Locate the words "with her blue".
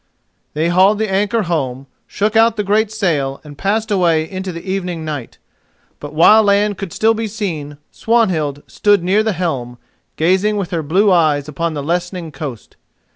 10.57-11.11